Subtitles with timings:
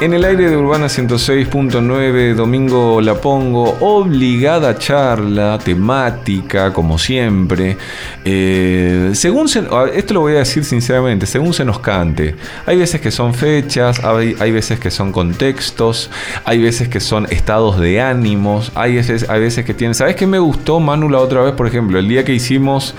[0.00, 7.76] En el aire de Urbana 106.9, domingo la pongo, obligada charla, temática, como siempre.
[8.24, 9.64] Eh, según se,
[9.94, 12.36] esto lo voy a decir sinceramente, según se nos cante.
[12.66, 16.12] Hay veces que son fechas, hay, hay veces que son contextos,
[16.44, 19.96] hay veces que son estados de ánimos, hay veces, hay veces que tienen.
[19.96, 21.98] ¿Sabes qué me gustó, Manu, la otra vez, por ejemplo?
[21.98, 22.94] El día que hicimos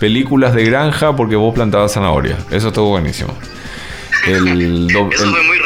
[0.00, 2.38] películas de granja porque vos plantabas zanahoria.
[2.50, 3.34] Eso estuvo buenísimo.
[4.28, 5.57] Eso fue muy random, pero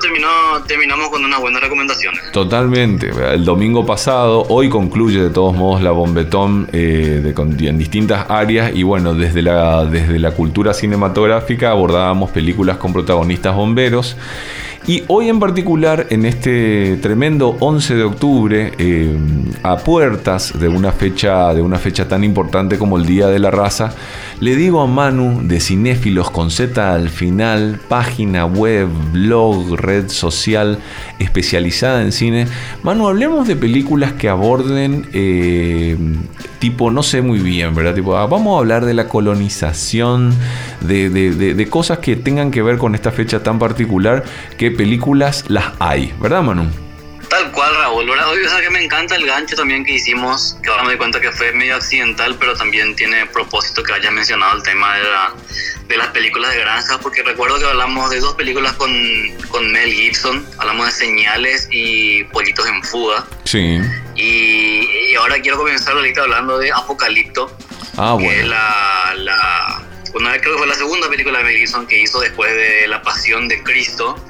[0.00, 2.32] terminamos con unas buenas recomendaciones.
[2.32, 3.10] Totalmente.
[3.32, 8.82] El domingo pasado, hoy concluye de todos modos la bombetón eh, en distintas áreas y
[8.82, 14.16] bueno, desde la, desde la cultura cinematográfica abordábamos películas con protagonistas bomberos.
[14.86, 19.14] Y hoy en particular, en este tremendo 11 de octubre, eh,
[19.62, 23.50] a puertas de una, fecha, de una fecha tan importante como el Día de la
[23.50, 23.92] Raza,
[24.40, 30.78] le digo a Manu de Cinéfilos con Z al final, página web, blog, red social
[31.18, 32.46] especializada en cine.
[32.82, 35.96] Manu, hablemos de películas que aborden eh,
[36.58, 37.94] tipo, no sé muy bien, ¿verdad?
[37.94, 40.34] Tipo, ah, vamos a hablar de la colonización,
[40.80, 44.24] de, de, cosas que tengan que ver con esta fecha tan particular,
[44.56, 46.89] qué películas las hay, ¿verdad, Manu?
[48.30, 50.98] Ahora, o sea que me encanta el gancho también que hicimos, que ahora me doy
[50.98, 55.02] cuenta que fue medio accidental, pero también tiene propósito que haya mencionado el tema de,
[55.02, 55.34] la,
[55.88, 58.92] de las películas de granja, porque recuerdo que hablamos de dos películas con,
[59.48, 63.26] con Mel Gibson, hablamos de Señales y Pollitos en Fuga.
[63.46, 63.80] Sí.
[64.14, 67.50] Y, ahora quiero comenzar ahorita hablando de Apocalipto.
[67.96, 68.30] Ah, bueno.
[68.30, 69.82] Que es la, la,
[70.14, 73.02] una, creo que fue la segunda película de Mel Gibson que hizo después de La
[73.02, 74.24] Pasión de Cristo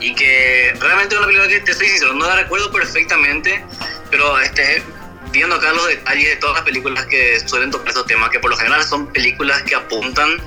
[0.00, 3.64] y que realmente es una película que te soy sincero, no la recuerdo perfectamente,
[4.10, 4.82] pero este,
[5.30, 8.50] viendo acá los detalles de todas las películas que suelen tocar estos temas, que por
[8.50, 10.40] lo general son películas que apuntan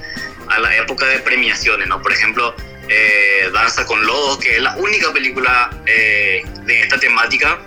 [0.50, 2.02] a la época de premiaciones, ¿no?
[2.02, 2.56] Por ejemplo,
[2.90, 7.60] eh, Danza con Lodos, que es la única película eh, de esta temática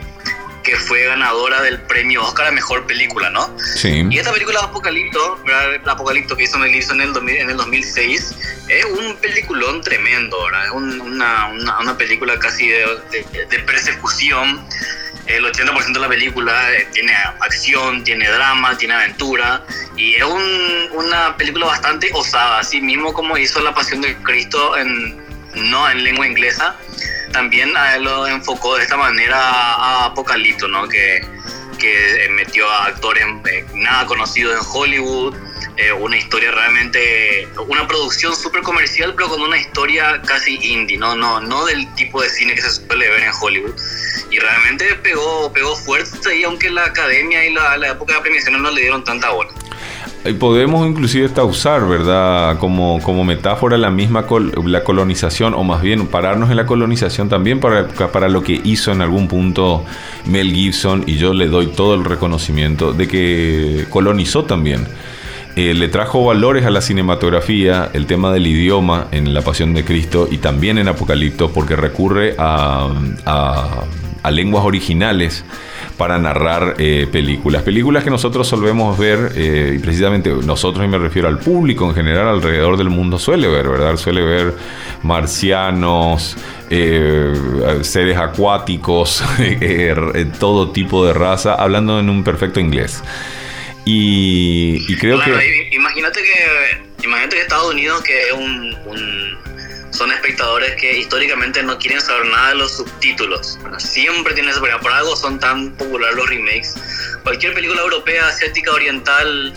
[0.62, 3.56] que fue ganadora del premio Oscar a Mejor Película, ¿no?
[3.76, 4.04] Sí.
[4.10, 5.88] Y esta película Apocalipto, ¿verdad?
[5.88, 8.34] Apocalipto que hizo Mel Gibson en el, en el 2006,
[8.68, 10.66] es un peliculón tremendo, ¿verdad?
[10.66, 12.86] Es una, una, una, película casi de,
[13.50, 14.66] de, persecución.
[15.26, 19.64] El 80% de la película eh, tiene acción, tiene drama, tiene aventura
[19.96, 24.76] y es un, una película bastante osada, así mismo como hizo La Pasión de Cristo
[24.76, 25.20] en,
[25.54, 26.76] no en lengua inglesa,
[27.32, 30.88] también a él lo enfocó de esta manera a Apocalipto, ¿no?
[30.88, 31.20] Que,
[31.78, 35.34] que metió a actores eh, nada conocidos en Hollywood,
[35.76, 41.14] eh, una historia realmente, una producción súper comercial, pero con una historia casi indie, ¿no?
[41.14, 43.74] No, no del tipo de cine que se suele ver en Hollywood.
[44.30, 48.60] Y realmente pegó, pegó fuerte y aunque la academia y la, la época de premiaciones
[48.60, 49.50] no le dieron tanta bola.
[50.24, 52.58] Y podemos inclusive hasta usar, ¿verdad?
[52.58, 54.26] Como, como metáfora la misma
[54.64, 58.90] la colonización, o más bien pararnos en la colonización también para, para lo que hizo
[58.90, 59.84] en algún punto
[60.26, 64.86] Mel Gibson, y yo le doy todo el reconocimiento de que colonizó también.
[65.54, 69.84] Eh, le trajo valores a la cinematografía, el tema del idioma en La Pasión de
[69.84, 72.90] Cristo y también en Apocalipto, porque recurre a
[74.30, 75.44] lenguas originales
[75.96, 77.62] para narrar eh, películas.
[77.62, 81.94] Películas que nosotros solemos ver, eh, y precisamente nosotros, y me refiero al público en
[81.94, 83.96] general alrededor del mundo, suele ver, ¿verdad?
[83.96, 84.54] Suele ver
[85.02, 86.36] marcianos,
[86.70, 87.32] eh,
[87.82, 89.24] seres acuáticos,
[90.38, 93.02] todo tipo de raza, hablando en un perfecto inglés.
[93.84, 95.30] Y, creo que...
[95.72, 99.45] Imagínate que, imagínate que Estados Unidos, que es un
[99.96, 103.58] son espectadores que históricamente no quieren saber nada de los subtítulos.
[103.78, 104.80] Siempre tienen ese problema.
[104.80, 106.74] Por algo son tan populares los remakes.
[107.22, 109.54] Cualquier película europea, asiática, oriental,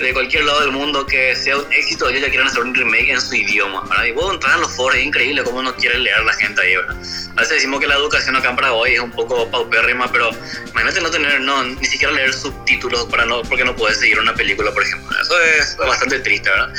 [0.00, 3.10] de cualquier lado del mundo que sea un éxito, ellos ya quieren hacer un remake
[3.10, 3.82] en su idioma.
[3.88, 4.04] ¿verdad?
[4.04, 6.76] Y puedo entrar en los foros, es increíble cómo no quiere leer la gente ahí.
[6.76, 6.96] ¿verdad?
[7.36, 10.30] A veces decimos que la educación acá en Paraguay es un poco paupérrima, pero
[10.70, 14.34] imagínate no tener, no, ni siquiera leer subtítulos para no, porque no puedes seguir una
[14.34, 15.16] película, por ejemplo.
[15.20, 16.72] Eso es bastante triste, ¿verdad?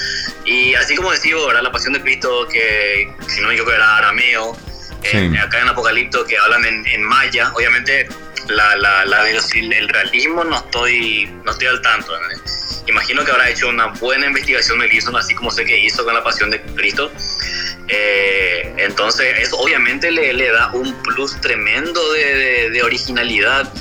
[0.46, 1.62] Y así como decimos, ¿verdad?
[1.62, 4.58] La pasión de Cristo, que si no me equivoco era arameo,
[5.04, 8.08] eh, acá en Apocalipto que hablan en, en maya, obviamente
[8.50, 12.14] la, la, la, el realismo no estoy, no estoy al tanto.
[12.92, 16.14] Imagino que habrá hecho una buena investigación de Gibson, así como sé que hizo con
[16.14, 17.10] la Pasión de Cristo.
[17.88, 23.72] Eh, entonces, eso obviamente le, le, da un plus tremendo de, de, originalidad,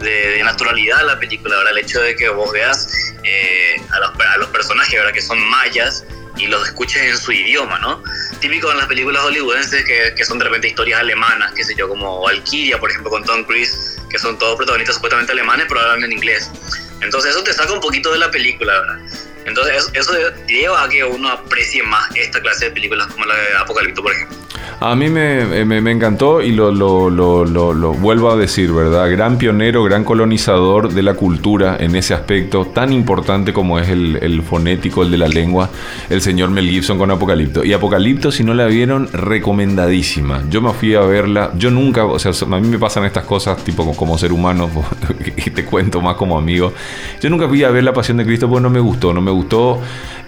[0.00, 1.56] de, naturalidad a la película.
[1.56, 2.88] Ahora, el hecho de que vos veas
[3.24, 5.12] eh, a, los, a, los, personajes ¿verdad?
[5.12, 6.04] que son mayas
[6.36, 8.02] y los escuches en su idioma, ¿no?
[8.40, 11.88] Típico en las películas hollywoodenses que, que son de repente historias alemanas, qué sé yo,
[11.88, 16.04] como Valkyria, por ejemplo, con Tom Cruise, que son todos protagonistas supuestamente alemanes, pero hablan
[16.04, 16.50] en inglés.
[17.00, 18.98] Entonces eso te saca un poquito de la película, ¿verdad?
[19.44, 20.12] Entonces eso,
[20.46, 24.12] lleva a que uno aprecie más esta clase de películas como la de Apocalipto, por
[24.12, 24.36] ejemplo.
[24.80, 29.10] A mí me, me, encantó y lo, lo, vuelvo a decir, ¿verdad?
[29.10, 34.20] Gran pionero, gran colonizador de la cultura en ese aspecto tan importante como es el,
[34.22, 35.68] el, fonético, el de la lengua,
[36.08, 37.64] el señor Mel Gibson con Apocalipto.
[37.64, 40.44] Y Apocalipto, si no la vieron, recomendadísima.
[40.48, 43.64] Yo me fui a verla, yo nunca, o sea, a mí me pasan estas cosas
[43.64, 44.70] tipo como, ser humano,
[45.36, 46.72] y te cuento más como amigo.
[47.20, 49.32] Yo nunca fui a ver La Pasión de Cristo porque no me gustó, no me
[49.32, 49.80] gustó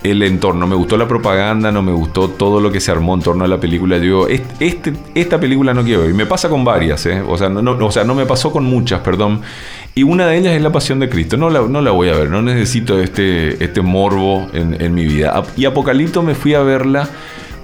[0.02, 3.20] el entorno, me gustó la propaganda, no me gustó todo lo que se armó en
[3.22, 3.96] torno a la película.
[3.98, 6.10] Yo digo, este, esta película no quiero ver.
[6.10, 7.22] Y me pasa con varias, ¿eh?
[7.26, 9.40] O sea, no, o sea, no me pasó con muchas, perdón.
[9.94, 11.36] Y una de ellas es La Pasión de Cristo.
[11.36, 15.42] No la, no la voy a ver, no necesito este, este morbo en, mi vida.
[15.56, 17.08] Y Apocalipto me fui a verla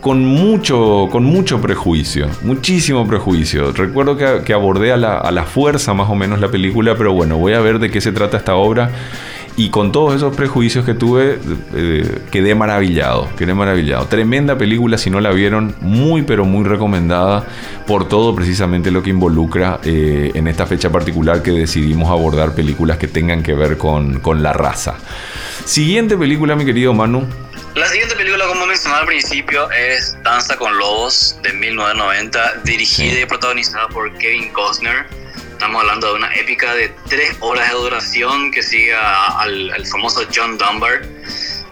[0.01, 3.73] con mucho, con mucho prejuicio, muchísimo prejuicio.
[3.73, 7.13] Recuerdo que, que abordé a la, a la fuerza más o menos la película, pero
[7.13, 8.91] bueno, voy a ver de qué se trata esta obra.
[9.59, 11.39] Y con todos esos prejuicios que tuve,
[11.75, 14.07] eh, quedé maravillado, quedé maravillado.
[14.07, 17.47] Tremenda película, si no la vieron, muy pero muy recomendada
[17.87, 22.99] por todo precisamente lo que involucra eh, en esta fecha particular que decidimos abordar películas
[22.99, 24.99] que tengan que ver con, con la raza.
[25.65, 27.27] Siguiente película, mi querido Manu.
[27.77, 33.25] La siguiente película, como mencionaba al principio, es Danza con Lobos de 1990, dirigida y
[33.25, 35.07] protagonizada por Kevin Costner
[35.57, 40.59] Estamos hablando de una épica de tres horas de duración que sigue al, famoso John
[40.59, 41.01] Dunbar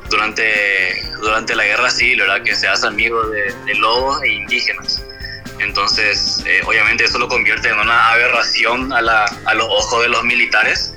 [0.08, 2.42] durante, durante la guerra civil, ¿verdad?
[2.42, 5.02] Que se hace amigo de, lobos e indígenas.
[5.58, 10.08] Entonces, eh, obviamente eso lo convierte en una aberración a, la, a los ojos de
[10.08, 10.94] los militares.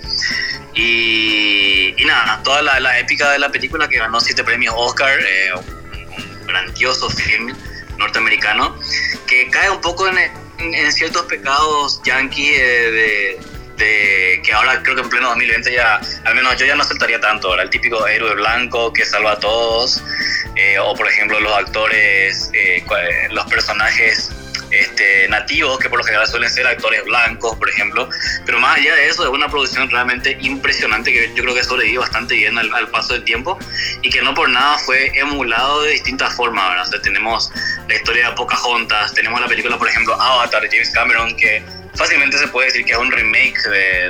[0.74, 5.20] Y, y nada, toda la, la, épica de la película que ganó siete premios Oscar,
[5.20, 7.54] eh, un, grandioso film
[7.98, 8.80] norteamericano,
[9.28, 10.18] que cae un poco en,
[10.60, 13.40] en, ciertos pecados yankees de,
[13.78, 17.20] de, que ahora creo que en pleno 2020 ya, al menos yo ya no aceptaría
[17.20, 17.66] tanto, ¿verdad?
[17.66, 20.02] El típico héroe blanco que salva a todos,
[20.56, 22.84] eh, o por ejemplo los actores, eh,
[23.30, 24.32] los personajes
[24.72, 28.10] este, nativos, que por lo general suelen ser actores blancos, por ejemplo.
[28.46, 32.02] Pero más allá de eso, es una producción realmente impresionante que yo creo que sobrevivió
[32.02, 33.58] bastante bien al, paso del tiempo
[34.02, 36.90] y que no por nada fue emulado de distintas formas.
[37.02, 37.52] tenemos
[37.88, 41.64] la historia de Pocahontas, tenemos la película, por ejemplo, Avatar de James Cameron, que
[41.96, 43.58] fácilmente se puede decir que es un remake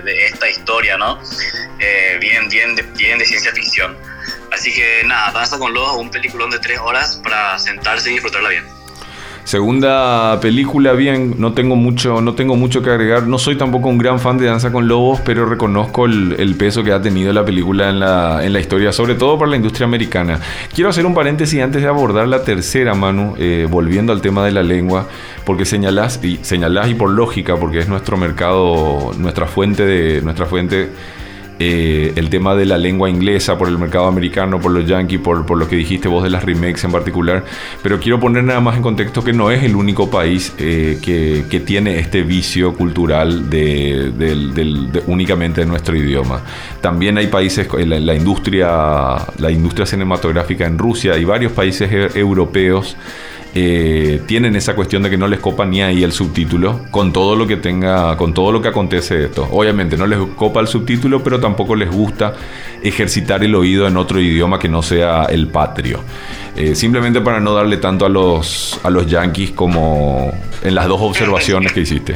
[0.04, 1.20] de, esta historia, ¿no?
[1.80, 3.98] Eh, bien, bien, de, bien de ciencia ficción.
[4.52, 8.50] Así que nada, Danza con Lobos, un peliculón de tres horas para sentarse y disfrutarla
[8.50, 8.77] bien.
[9.48, 13.28] Segunda película, bien, no tengo mucho, no tengo mucho que agregar.
[13.28, 16.92] No soy tampoco un gran fan de Danza con Lobos, pero reconozco el, peso que
[16.92, 20.42] ha tenido la película en la, en la, historia, sobre todo para la industria americana.
[20.76, 24.52] Quiero hacer un paréntesis antes de abordar la tercera, Manu, eh, volviendo al tema de
[24.52, 25.08] la lengua,
[25.46, 30.46] porque señalás y señalás y por lógica, porque es nuestro mercado, nuestra fuente de nuestra
[30.46, 30.90] fuente
[31.60, 35.46] eh, el tema de la lengua inglesa por el mercado americano, por los yankees, por,
[35.46, 37.44] por, lo que dijiste vos de las remakes en particular.
[37.82, 41.46] Pero quiero poner nada más en contexto que no es el único país eh, que,
[41.50, 43.46] que, tiene este vicio cultural
[45.08, 46.42] únicamente de nuestro idioma.
[46.82, 52.20] También hay países, la, la, industria, la industria cinematográfica en Rusia y varios países e,
[52.20, 52.96] europeos
[53.56, 57.36] eh, tienen esa cuestión de que no les copa ni ahí el subtítulo con todo
[57.36, 59.48] lo que tenga, con todo lo que acontece esto.
[59.52, 62.34] Obviamente no les copa el subtítulo, pero tampoco les gusta
[62.84, 66.02] ejercitar el oído en otro idioma que no sea el patrio.
[66.56, 70.32] Eh, simplemente para no darle tanto a los, a los yankees como
[70.64, 72.16] en las dos observaciones que hiciste.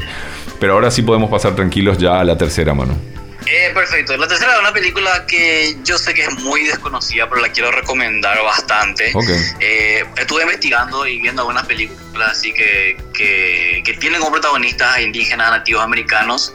[0.60, 3.11] Pero ahora sí podemos pasar tranquilos ya a la tercera mano.
[3.48, 4.16] Eh, perfecto.
[4.18, 7.72] La tercera es una película que yo sé que es muy desconocida, pero la quiero
[7.72, 9.14] recomendar bastante.
[9.60, 15.02] Eh, estuve investigando y viendo algunas películas así que, que, que, tienen como protagonistas a
[15.02, 16.54] indígenas, nativos americanos.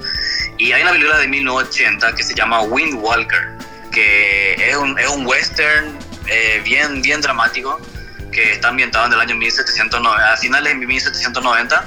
[0.58, 3.48] Y hay una película de 1980 que se llama Windwalker,
[3.92, 7.80] que es un, es un western eh, bien, bien dramático,
[8.32, 11.86] que está ambientado en el año 1790, a finales de 1790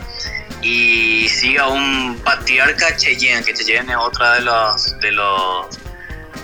[0.61, 5.79] y siga un patriarca Cheyenne, que Cheyenne es otra de los de los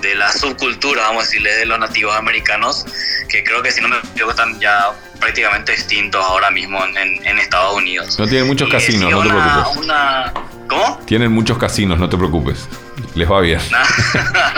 [0.02, 2.86] de la subcultura, vamos a decirle, de los nativos americanos,
[3.30, 7.40] que creo que si no me equivoco están ya prácticamente extintos ahora mismo en, en
[7.40, 8.20] Estados Unidos.
[8.20, 10.44] No tienen muchos casinos, no te preocupes.
[10.68, 11.00] ¿Cómo?
[11.06, 12.68] Tienen muchos casinos, no te preocupes.
[13.16, 13.60] Les va bien.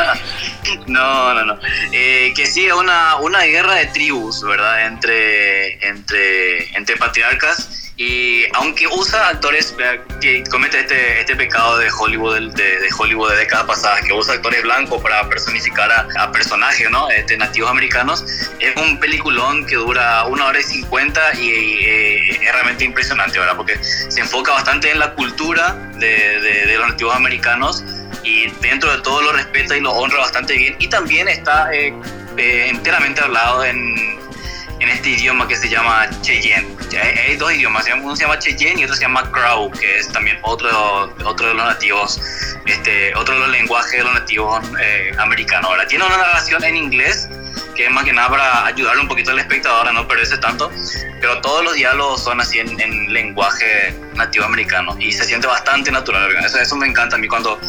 [0.87, 1.59] no, no, no.
[1.91, 4.87] Eh, que sigue una, una guerra de tribus, ¿verdad?
[4.87, 9.75] Entre, entre, entre patriarcas y aunque usa actores
[10.21, 14.35] que comete este, este pecado de Hollywood de, de, Hollywood de décadas pasadas, que usa
[14.35, 17.09] actores blancos para personificar a, personajes ¿no?
[17.09, 18.23] este, nativos americanos,
[18.59, 23.55] es un peliculón que dura una hora y cincuenta y, eh, es realmente impresionante, ¿verdad?
[23.57, 27.83] Porque se enfoca bastante en la cultura de, de, los nativos americanos
[28.23, 31.91] y dentro de todo lo respeta y lo honra bastante bien y también está eh,
[32.37, 34.17] eh, enteramente hablado en
[34.87, 36.75] en este idioma que se llama Cheyenne.
[37.01, 40.39] Hay, dos idiomas, uno se llama Cheyenne y otro se llama Crow, que es también
[40.43, 42.21] otro, otro de los nativos,
[42.65, 45.69] este, otro de los lenguajes de los nativos eh, americanos.
[45.69, 47.27] Ahora, tiene una narración en inglés
[47.75, 50.71] que es más que nada para ayudarle un poquito al espectador a no perderse tanto,
[51.19, 56.29] pero todos los diálogos son así en, lenguaje nativo americano y se siente bastante natural.
[56.45, 57.59] Eso, eso me encanta a mí cuando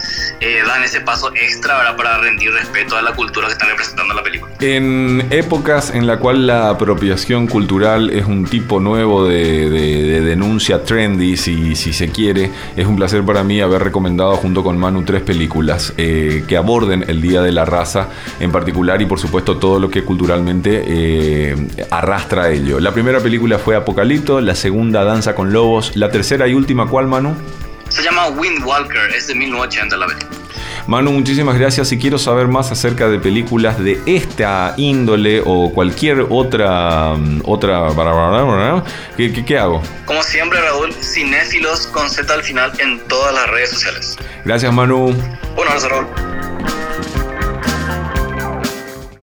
[0.40, 4.16] eh, dan ese paso extra para rendir respeto a la cultura que están representando en
[4.16, 4.52] la película.
[4.60, 11.36] En épocas en la cual la apropiación cultural es un tipo nuevo de, denuncia trendy,
[11.36, 15.22] si, si, se quiere, es un placer para mí haber recomendado junto con Manu tres
[15.22, 18.08] películas eh, que aborden el Día de la Raza
[18.40, 21.56] en particular y por supuesto todo lo que culturalmente eh,
[21.90, 22.80] arrastra a ello.
[22.80, 27.06] La primera película fue Apocalipto, la segunda Danza con Lobos, la tercera y última, ¿cuál,
[27.06, 27.34] Manu?
[27.88, 30.38] Se llama Windwalker, es de 1980 la película.
[30.86, 31.88] Manu, muchísimas gracias.
[31.88, 37.14] Si quiero saber más acerca de películas de esta índole o cualquier otra
[37.44, 37.88] otra
[39.16, 39.82] ¿qué, qué, qué hago?
[40.06, 44.16] Como siempre, Raúl, cinéfilos con Z al final en todas las redes sociales.
[44.46, 45.14] Gracias, Manu.
[45.58, 46.27] Abrazo, Raúl.